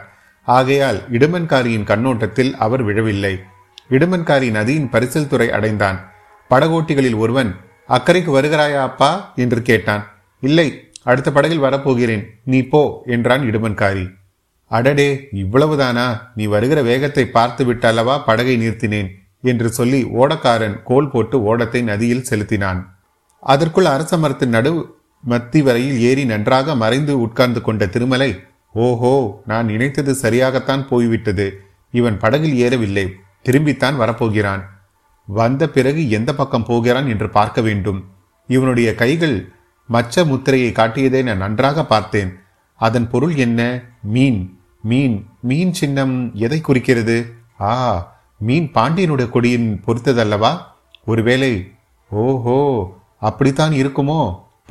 ஆகையால் 0.49 1.00
இடுமன்காரியின் 1.12 1.88
கண்ணோட்டத்தில் 1.88 2.52
அவர் 2.56 2.82
விழவில்லை 2.82 3.34
இடுமன்காரி 3.90 4.49
நதியின் 4.50 4.90
பரிசல் 4.92 5.28
துறை 5.28 5.49
அடைந்தான் 5.50 5.99
படகோட்டிகளில் 6.50 7.18
ஒருவன் 7.18 7.50
அக்கறைக்கு 7.88 8.30
வருகிறாயா 8.32 8.80
அப்பா 8.82 9.11
என்று 9.34 9.61
கேட்டான் 9.62 10.04
இல்லை 10.42 10.68
அடுத்த 11.02 11.28
படகில் 11.30 11.64
வரப்போகிறேன் 11.64 12.25
நீ 12.44 12.61
போ 12.66 12.82
என்றான் 13.06 13.42
இடுமன்காரி 13.46 14.04
அடடே 14.75 15.08
இவ்வளவுதானா 15.42 16.06
நீ 16.34 16.44
வருகிற 16.46 16.80
வேகத்தை 16.82 17.25
பார்த்து 17.28 17.62
விட்டல்லவா 17.64 18.14
படகை 18.25 18.54
நிறுத்தினேன் 18.56 19.11
என்று 19.44 19.68
சொல்லி 19.70 20.00
ஓடக்காரன் 20.16 20.76
கோல் 20.82 21.11
போட்டு 21.11 21.37
ஓடத்தை 21.44 21.80
நதியில் 21.82 22.26
செலுத்தினான் 22.26 22.80
அதற்குள் 23.42 23.88
அரச 23.88 24.16
மரத்தின் 24.16 24.54
நடு 24.56 24.73
மத்தி 25.25 25.61
வரையில் 25.62 25.99
ஏறி 26.00 26.25
நன்றாக 26.25 26.75
மறைந்து 26.75 27.14
உட்கார்ந்து 27.20 27.61
கொண்ட 27.61 27.84
திருமலை 27.87 28.30
ஓஹோ 28.75 29.12
நான் 29.46 29.66
நினைத்தது 29.66 30.12
சரியாகத்தான் 30.23 30.82
போய்விட்டது 30.88 31.46
இவன் 31.94 32.16
படகில் 32.18 32.56
ஏறவில்லை 32.56 33.06
திரும்பித்தான் 33.44 33.96
வரப்போகிறான் 33.96 34.62
வந்த 35.28 35.62
பிறகு 35.68 36.02
எந்த 36.11 36.30
பக்கம் 36.34 36.66
போகிறான் 36.66 37.06
என்று 37.06 37.28
பார்க்க 37.30 37.61
வேண்டும் 37.61 38.00
இவனுடைய 38.49 38.88
கைகள் 38.94 39.37
மச்ச 39.88 40.25
முத்திரையை 40.25 40.70
காட்டியதை 40.73 41.20
நான் 41.23 41.42
நன்றாக 41.42 41.84
பார்த்தேன் 41.84 42.32
அதன் 42.80 43.08
பொருள் 43.08 43.34
என்ன 43.37 43.61
மீன் 44.06 44.40
மீன் 44.84 45.16
மீன் 45.40 45.73
சின்னம் 45.73 46.16
எதை 46.38 46.58
குறிக்கிறது 46.61 47.16
ஆ 47.66 47.75
மீன் 48.40 48.66
பாண்டியனுடைய 48.75 49.28
கொடியின் 49.30 49.68
பொறுத்ததல்லவா 49.87 50.52
ஒருவேளை 51.04 51.52
ஓஹோ 52.11 52.58
அப்படித்தான் 53.23 53.75
இருக்குமோ 53.75 54.20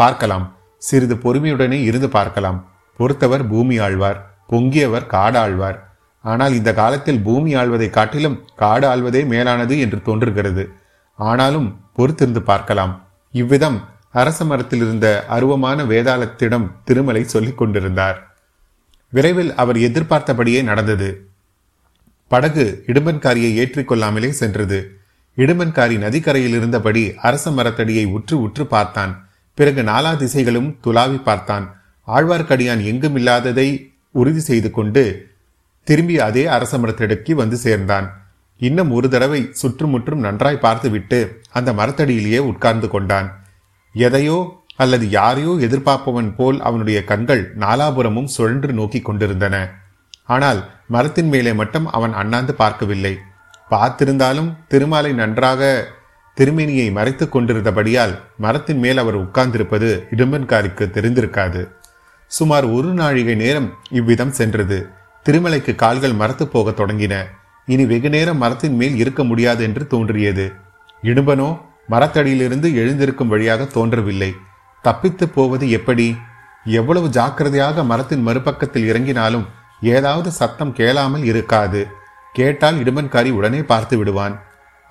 பார்க்கலாம் 0.00 0.46
சிறிது 0.82 1.16
பொறுமையுடனே 1.16 1.80
இருந்து 1.84 2.10
பார்க்கலாம் 2.10 2.60
பொறுத்தவர் 3.00 3.44
பூமி 3.48 3.75
ஆழ்வார் 3.80 4.20
பொங்கியவர் 4.48 5.08
காடு 5.08 5.38
ஆழ்வார் 5.38 5.78
ஆனால் 6.24 6.54
இந்த 6.54 6.70
காலத்தில் 6.74 7.22
பூமி 7.22 7.52
ஆழ்வதை 7.56 7.88
காட்டிலும் 7.90 8.38
காடு 8.56 8.86
ஆழ்வதே 8.88 9.22
மேலானது 9.25 9.75
என்று 9.80 10.00
தோன்றுகிறது 10.02 10.63
ஆனாலும் 11.20 11.68
பொறுத்திருந்து 11.98 12.42
பார்க்கலாம் 12.44 12.94
இவ்விதம் 13.34 13.80
அரச 14.13 14.46
மரத்தில் 14.46 14.84
இருந்த 14.84 15.08
அருவமான 15.30 15.84
வேதாளத்திடம் 15.84 16.68
திருமலை 16.84 17.24
சொல்லிக் 17.25 17.60
கொண்டிருந்தார் 17.60 18.20
விரைவில் 19.13 19.52
அவர் 19.56 19.78
எதிர்பார்த்தபடியே 19.80 20.62
நடந்தது 20.62 21.10
படகு 22.32 22.66
இடுமன்காரியை 22.88 23.52
ஏற்றிக்கொள்ளாமலே 23.63 24.30
சென்றது 24.34 24.80
இடுமன்காரி 25.38 25.96
நதிக்கரையில் 25.98 26.56
இருந்தபடி 26.56 27.04
அரச 27.22 27.52
மரத்தடியை 27.52 28.06
உற்று 28.08 28.36
உற்று 28.42 28.63
பார்த்தான் 28.66 29.13
பிறகு 29.58 29.82
நாலா 29.84 30.12
திசைகளும் 30.13 30.70
துலாவி 30.86 31.20
பார்த்தான் 31.20 31.66
ஆழ்வார்க்கடியான் 32.08 32.82
எங்கும் 32.84 33.16
இல்லாததை 33.16 33.68
உறுதி 34.16 34.42
செய்து 34.42 34.70
கொண்டு 34.72 35.04
திரும்பி 35.88 36.16
அதே 36.20 36.44
அரச 36.48 36.78
மரத்தடிக்கு 36.78 37.34
வந்து 37.34 37.58
சேர்ந்தான் 37.58 38.08
இன்னும் 38.62 38.92
ஒரு 38.92 39.08
தடவை 39.10 39.42
சுற்றுமுற்றும் 39.52 40.22
நன்றாய் 40.22 40.63
பார்த்துவிட்டு 40.66 41.20
அந்த 41.52 41.70
மரத்தடியிலேயே 41.74 42.42
உட்கார்ந்து 42.46 42.88
கொண்டான் 42.88 43.28
எதையோ 43.96 44.38
அல்லது 44.80 45.06
யாரையோ 45.10 45.52
எதிர்பார்ப்பவன் 45.60 46.30
போல் 46.36 46.58
அவனுடைய 46.62 47.00
கண்கள் 47.04 47.44
நாலாபுரமும் 47.60 48.32
சுழன்று 48.36 48.72
நோக்கி 48.74 49.00
கொண்டிருந்தன 49.02 49.56
ஆனால் 50.25 50.60
மரத்தின் 50.88 51.30
மேலே 51.30 51.52
மட்டும் 51.54 51.88
அவன் 51.90 52.13
அண்ணாந்து 52.13 52.54
பார்க்கவில்லை 52.54 53.13
பார்த்திருந்தாலும் 53.70 54.50
திருமாலை 54.68 55.12
நன்றாக 55.13 55.62
திருமேனியை 56.38 56.88
மறைத்து 56.92 57.25
கொண்டிருந்தபடியால் 57.30 58.13
மரத்தின் 58.38 58.80
மேல் 58.80 58.98
அவர் 58.98 59.18
உட்கார்ந்திருப்பது 59.18 59.90
இடும்பன்காருக்கு 60.12 60.86
தெரிந்திருக்காது 60.90 61.62
சுமார் 62.32 62.66
ஒரு 62.70 62.90
நாழிகை 62.94 63.36
நேரம் 63.36 63.70
இவ்விதம் 63.90 64.32
சென்றது 64.32 64.78
திருமலைக்கு 65.25 65.74
கால்கள் 65.75 66.16
மரத்து 66.16 66.46
போக 66.48 66.72
தொடங்கின 66.72 67.16
இனி 67.68 67.84
வெகு 67.86 68.10
நேரம் 68.10 68.38
மரத்தின் 68.38 68.75
மேல் 68.75 68.96
இருக்க 68.96 69.22
முடியாது 69.24 69.62
என்று 69.63 69.84
தோன்றியது 69.88 70.46
இடும்பனோ 71.04 71.50
மரத்தடியிலிருந்து 71.90 72.68
எழுந்திருக்கும் 72.74 73.28
வழியாக 73.28 73.63
தோன்றவில்லை 73.66 74.32
தப்பித்து 74.84 75.25
போவது 75.30 75.66
எப்படி 75.70 76.08
எவ்வளவு 76.66 77.08
ஜாக்கிரதையாக 77.10 77.84
மரத்தின் 77.84 78.25
மறுபக்கத்தில் 78.28 78.88
இறங்கினாலும் 78.92 79.46
ஏதாவது 79.90 80.30
சத்தம் 80.32 80.74
கேளாமல் 80.74 81.24
இருக்காது 81.24 81.82
கேட்டால் 82.36 82.78
இடுமன்காரி 82.78 83.32
உடனே 83.32 83.62
பார்த்து 83.63 83.96
விடுவான் 83.98 84.36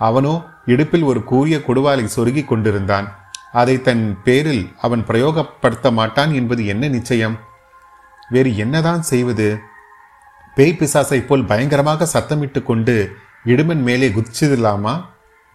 அவனோ 0.00 0.34
இடுப்பில் 0.66 1.04
ஒரு 1.04 1.20
கூரிய 1.24 1.56
கொடுவாலை 1.66 2.04
சொருகி 2.16 2.42
கொண்டிருந்தான் 2.44 3.06
அதை 3.52 3.76
தன் 3.80 4.04
பேரில் 4.22 4.64
அவன் 4.80 5.02
பிரயோகப்படுத்த 5.08 5.86
மாட்டான் 5.92 6.30
என்பது 6.32 6.62
என்ன 6.66 6.88
நிச்சயம் 6.88 7.36
வேறு 8.30 8.50
என்னதான் 8.56 9.02
செய்வது 9.02 9.48
பேய் 10.56 10.78
பிசாசை 10.78 11.18
போல் 11.26 11.44
பயங்கரமாக 11.44 12.08
சத்தமிட்டு 12.14 12.60
கொண்டு 12.62 12.94
இடுமன் 13.44 13.82
மேலே 13.82 14.08
குதிச்சிடலாமா 14.08 14.94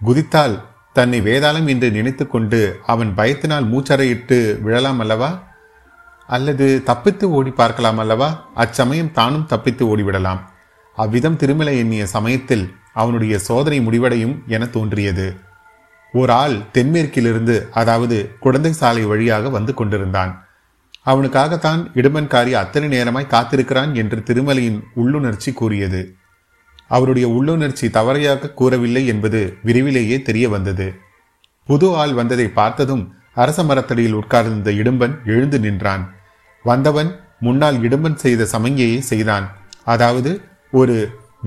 குதித்தால் 0.02 0.56
தன்னை 0.98 1.20
வேதாளம் 1.22 1.68
என்று 1.68 1.88
நினைத்துக்கொண்டு 1.92 2.60
அவன் 2.86 3.12
பயத்தினால் 3.18 3.70
மூச்சறையிட்டு 3.72 4.38
விழலாம் 4.62 5.00
அல்லவா 5.00 5.32
அல்லது 6.30 6.68
தப்பித்து 6.86 7.26
ஓடி 7.32 7.52
பார்க்கலாம் 7.54 8.00
அல்லவா 8.00 8.30
அச்சமயம் 8.56 9.12
தானும் 9.12 9.46
தப்பித்து 9.46 9.84
ஓடிவிடலாம் 9.88 10.42
அவ்விதம் 10.98 11.38
திருமலை 11.38 11.76
எண்ணிய 11.78 12.04
சமயத்தில் 12.08 12.66
அவனுடைய 12.94 13.36
சோதனை 13.40 13.80
முடிவடையும் 13.82 14.36
என 14.48 14.66
தோன்றியது 14.68 15.28
ஒரு 16.14 16.32
ஆள் 16.34 16.58
தென்மேற்கிலிருந்து 16.72 17.56
அதாவது 17.74 18.18
குழந்தை 18.40 18.72
சாலை 18.72 19.04
வழியாக 19.06 19.50
வந்து 19.50 19.74
கொண்டிருந்தான் 19.74 20.32
அவனுக்காகத்தான் 21.06 21.82
இடுமன்காரி 21.96 22.52
அத்தனை 22.58 22.88
நேரமாய் 22.90 23.34
காத்திருக்கிறான் 23.34 23.92
என்று 23.94 24.18
திருமலையின் 24.28 24.80
உள்ளுணர்ச்சி 24.96 25.52
கூறியது 25.54 26.02
அவருடைய 26.90 27.28
உள்ளுணர்ச்சி 27.30 27.86
தவறையாக 27.90 28.52
கூறவில்லை 28.52 29.04
என்பது 29.06 29.40
விரைவிலேயே 29.64 30.18
தெரிய 30.22 30.46
வந்தது 30.50 30.88
புது 31.70 31.88
ஆள் 31.94 32.14
வந்ததை 32.14 32.48
பார்த்ததும் 32.52 33.04
அரச 33.36 33.64
மரத்தடியில் 33.64 34.18
உட்கார்ந்த 34.18 34.72
இடும்பன் 34.72 35.16
எழுந்து 35.26 35.58
நின்றான் 35.60 36.04
வந்தவன் 36.66 37.10
முன்னால் 37.40 37.78
இடும்பன் 37.82 38.18
செய்த 38.18 38.48
சமங்கையை 38.54 39.00
செய்தான் 39.02 39.46
அதாவது 39.86 40.32
ஒரு 40.74 40.96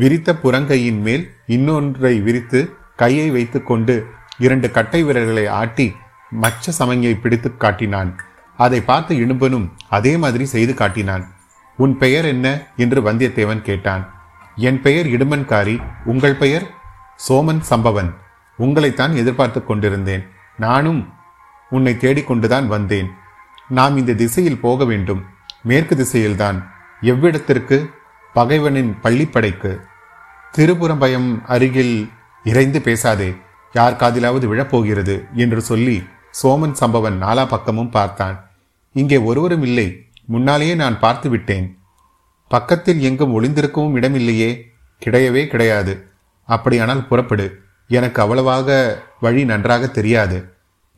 விரித்த 0.00 0.34
புறங்கையின் 0.34 1.00
மேல் 1.02 1.24
இன்னொன்றை 1.46 2.14
விரித்து 2.20 2.60
கையை 2.96 3.26
வைத்துக்கொண்டு 3.30 3.94
இரண்டு 4.38 4.68
கட்டை 4.70 5.00
விரல்களை 5.02 5.46
ஆட்டி 5.52 5.86
மச்ச 6.32 6.72
சமங்கையை 6.78 7.16
பிடித்து 7.18 7.50
காட்டினான் 7.56 8.10
அதை 8.58 8.80
பார்த்த 8.82 9.14
இடும்பனும் 9.14 9.66
அதே 9.88 10.12
மாதிரி 10.16 10.44
செய்து 10.44 10.72
காட்டினான் 10.74 11.24
உன் 11.78 11.94
பெயர் 11.96 12.26
என்ன 12.26 12.46
என்று 12.76 13.00
வந்தியத்தேவன் 13.02 13.62
கேட்டான் 13.62 14.02
என் 14.56 14.80
பெயர் 14.80 15.06
இடுமன்காரி 15.06 15.76
உங்கள் 16.04 16.36
பெயர் 16.36 16.66
சோமன் 17.28 17.60
சம்பவன் 17.60 18.10
உங்களைத்தான் 18.58 19.12
எதிர்பார்த்து 19.14 19.64
கொண்டிருந்தேன் 19.64 20.24
நானும் 20.58 21.00
உன்னை 21.70 21.92
தேடிக்கொண்டுதான் 21.94 22.66
வந்தேன் 22.66 23.08
நாம் 23.68 23.96
இந்த 23.96 24.12
திசையில் 24.12 24.60
போக 24.60 24.84
வேண்டும் 24.84 25.22
மேற்கு 25.62 25.94
திசையில்தான் 25.96 26.58
எவ்விடத்திற்கு 27.02 27.76
பகைவனின் 28.34 28.92
பள்ளிப்படைக்கு 29.02 29.72
திருபுறம்பயம் 30.54 31.30
அருகில் 31.46 31.94
இறைந்து 32.44 32.80
பேசாதே 32.80 33.30
யார் 33.74 33.96
காதிலாவது 33.96 34.46
விழப்போகிறது 34.46 35.16
என்று 35.34 35.60
சொல்லி 35.62 35.96
சோமன் 36.42 36.72
சம்பவன் 36.72 37.16
நாலா 37.22 37.44
பக்கமும் 37.48 37.90
பார்த்தான் 37.90 38.36
இங்கே 38.94 39.18
ஒருவரும் 39.18 39.62
இல்லை 39.62 39.88
முன்னாலேயே 40.24 40.74
நான் 40.74 40.98
பார்த்து 40.98 41.28
விட்டேன் 41.30 41.66
பக்கத்தில் 42.50 43.00
எங்கும் 43.00 43.34
ஒளிந்திருக்கவும் 43.36 43.96
இடமில்லையே 43.98 44.50
கிடையவே 45.02 45.42
கிடையாது 45.46 45.94
அப்படியானால் 46.48 47.06
புறப்படு 47.06 47.46
எனக்கு 47.90 48.18
அவ்வளவாக 48.22 48.78
வழி 49.20 49.42
நன்றாக 49.44 49.84
தெரியாது 49.88 50.38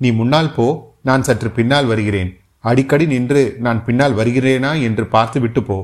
நீ 0.00 0.08
முன்னால் 0.12 0.54
போ 0.54 0.66
நான் 1.00 1.22
சற்று 1.22 1.48
பின்னால் 1.50 1.86
வருகிறேன் 1.86 2.30
அடிக்கடி 2.64 3.06
நின்று 3.06 3.42
நான் 3.58 3.80
பின்னால் 3.84 4.14
வருகிறேனா 4.14 4.72
என்று 4.80 5.04
பார்த்து 5.06 5.38
விட்டு 5.40 5.60
போ 5.62 5.78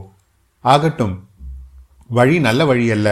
ஆகட்டும் 0.64 1.14
வழி 2.10 2.36
நல்ல 2.38 2.64
வழி 2.64 2.86
அல்ல 2.90 3.08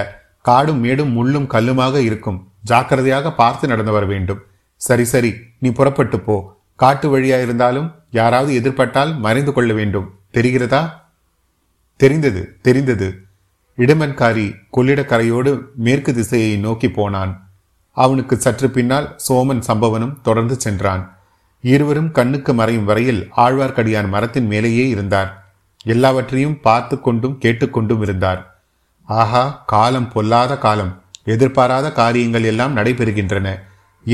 காடும் 0.41 0.81
மேடும் 0.81 1.13
முள்ளும் 1.13 1.47
கல்லுமாக 1.47 1.97
இருக்கும் 2.01 2.39
ஜாக்கிரதையாக 2.63 3.33
பார்த்து 3.33 3.65
நடந்து 3.69 3.93
வர 3.93 4.05
வேண்டும் 4.07 4.41
சரி 4.81 5.05
சரி 5.05 5.33
நீ 5.59 5.69
புறப்பட்டு 5.71 6.19
போ 6.21 6.37
காட்டு 6.79 7.07
வழியாயிருந்தாலும் 7.09 7.45
இருந்தாலும் 7.45 7.89
யாராவது 8.11 8.53
எதிர்பட்டால் 8.61 9.13
மறைந்து 9.19 9.53
கொள்ள 9.53 9.73
வேண்டும் 9.73 10.09
தெரிகிறதா 10.31 10.83
தெரிந்தது 12.01 12.43
தெரிந்தது 12.63 13.09
இடமன்காரி 13.79 14.47
கொள்ளிடக்கரையோடு 14.71 15.53
மேற்கு 15.79 16.13
திசையை 16.15 16.53
நோக்கி 16.59 16.89
போனான் 16.91 17.33
அவனுக்கு 17.97 18.35
சற்று 18.37 18.69
பின்னால் 18.71 19.09
சோமன் 19.27 19.63
சம்பவனும் 19.69 20.17
தொடர்ந்து 20.23 20.57
சென்றான் 20.61 21.03
இருவரும் 21.65 22.11
கண்ணுக்கு 22.11 22.53
மறையும் 22.55 22.85
வரையில் 22.85 23.23
ஆழ்வார்க்கடியான் 23.37 24.09
மரத்தின் 24.09 24.49
மேலேயே 24.49 24.85
இருந்தார் 24.89 25.31
எல்லாவற்றையும் 25.87 26.59
பார்த்து 26.61 26.97
கொண்டும் 27.01 27.39
கேட்டுக்கொண்டும் 27.39 28.03
இருந்தார் 28.03 28.41
ஆஹா 29.09 29.45
காலம் 29.67 30.09
பொல்லாத 30.09 30.53
காலம் 30.59 30.93
எதிர்பாராத 31.27 31.87
காரியங்கள் 31.93 32.43
எல்லாம் 32.43 32.77
நடைபெறுகின்றன 32.77 33.49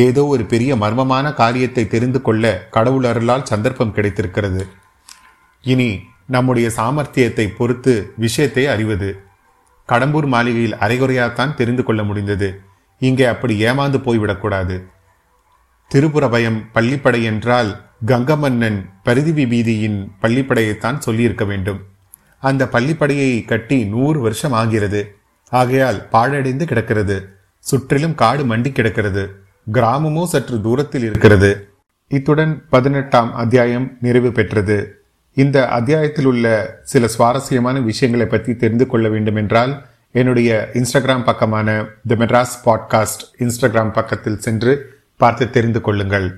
ஏதோ 0.00 0.23
ஒரு 0.27 0.45
பெரிய 0.45 0.73
மர்மமான 0.77 1.27
காரியத்தை 1.33 1.85
தெரிந்து 1.87 2.21
கொள்ள 2.23 2.53
கடவுள் 2.71 3.05
அருளால் 3.05 3.49
சந்தர்ப்பம் 3.49 3.95
கிடைத்திருக்கிறது 3.95 4.63
இனி 5.65 5.91
நம்முடைய 6.29 6.71
சாமர்த்தியத்தை 6.77 7.47
பொறுத்து 7.57 7.95
விஷயத்தை 8.17 8.67
அறிவது 8.67 9.11
கடம்பூர் 9.89 10.27
மாளிகையில் 10.27 10.79
அரைகுறையாத்தான் 10.79 11.55
தெரிந்து 11.55 11.83
கொள்ள 11.85 12.03
முடிந்தது 12.03 12.49
இங்கே 13.01 13.27
அப்படி 13.27 13.55
ஏமாந்து 13.65 13.99
போய்விடக்கூடாது 13.99 14.77
திருப்புரபயம் 15.91 16.59
பள்ளிப்படை 16.73 17.23
என்றால் 17.23 17.71
கங்கமன்னன் 18.07 18.79
பரிதிவி 19.05 19.45
வீதியின் 19.47 19.99
பள்ளிப்படையைத்தான் 20.21 20.99
சொல்லியிருக்க 20.99 21.45
வேண்டும் 21.45 21.81
அந்த 22.43 22.63
பள்ளிப்படையை 22.67 23.45
கட்டி 23.45 23.85
நூறு 23.85 24.21
வருஷம் 24.21 24.53
ஆகிறது 24.53 25.03
ஆகையால் 25.53 26.01
பாழடைந்து 26.13 26.65
கிடக்கிறது 26.65 27.17
சுற்றிலும் 27.65 28.15
காடு 28.15 28.45
மண்டி 28.45 28.71
கிடக்கிறது 28.73 29.25
கிராமமோ 29.73 30.25
சற்று 30.27 30.61
தூரத்தில் 30.61 31.05
இருக்கிறது 31.05 31.51
இத்துடன் 32.11 32.55
பதினெட்டாம் 32.71 33.31
அத்தியாயம் 33.35 33.97
நிறைவு 34.01 34.33
பெற்றது 34.33 34.79
இந்த 35.33 35.69
அத்தியாயத்தில் 35.69 36.25
உள்ள 36.25 36.81
சில 36.83 37.07
சுவாரஸ்யமான 37.09 37.81
விஷயங்களை 37.81 38.27
பற்றி 38.27 38.57
தெரிந்து 38.57 38.87
கொள்ள 38.87 39.09
வேண்டும் 39.09 39.37
என்றால் 39.37 39.87
என்னுடைய 40.13 40.71
இன்ஸ்டாகிராம் 40.73 41.25
பக்கமான 41.25 41.85
தி 42.07 42.15
மெட்ராஸ் 42.15 42.57
பாட்காஸ்ட் 42.65 43.23
இன்ஸ்டாகிராம் 43.39 43.91
பக்கத்தில் 43.91 44.39
சென்று 44.39 44.91
பார்த்து 45.17 45.51
தெரிந்து 45.51 45.81
கொள்ளுங்கள் 45.81 46.38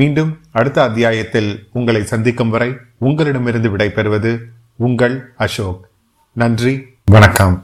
மீண்டும் 0.00 0.38
அடுத்த 0.52 0.82
அத்தியாயத்தில் 0.82 1.68
உங்களை 1.72 2.04
சந்திக்கும் 2.04 2.50
வரை 2.50 2.76
உங்களிடமிருந்து 2.98 3.76
விடைபெறுவது 3.76 4.42
உங்கள் 4.76 5.32
அசோக் 5.36 5.88
நன்றி 6.32 6.86
வணக்கம் 7.04 7.64